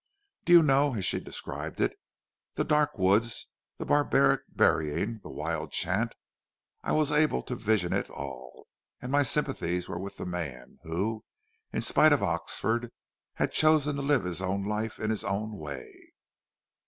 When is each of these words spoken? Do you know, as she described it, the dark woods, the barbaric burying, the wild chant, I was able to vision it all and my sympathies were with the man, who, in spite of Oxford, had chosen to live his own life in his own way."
Do 0.45 0.53
you 0.53 0.63
know, 0.63 0.95
as 0.95 1.05
she 1.05 1.19
described 1.19 1.79
it, 1.79 1.93
the 2.55 2.63
dark 2.63 2.97
woods, 2.97 3.45
the 3.77 3.85
barbaric 3.85 4.41
burying, 4.49 5.19
the 5.21 5.29
wild 5.29 5.71
chant, 5.73 6.15
I 6.81 6.91
was 6.91 7.11
able 7.11 7.43
to 7.43 7.55
vision 7.55 7.93
it 7.93 8.09
all 8.09 8.65
and 8.99 9.11
my 9.11 9.21
sympathies 9.21 9.87
were 9.87 9.99
with 9.99 10.17
the 10.17 10.25
man, 10.25 10.79
who, 10.81 11.23
in 11.71 11.81
spite 11.81 12.13
of 12.13 12.23
Oxford, 12.23 12.91
had 13.35 13.51
chosen 13.51 13.95
to 13.97 14.01
live 14.01 14.23
his 14.23 14.41
own 14.41 14.63
life 14.65 14.99
in 14.99 15.11
his 15.11 15.23
own 15.23 15.55
way." 15.59 15.93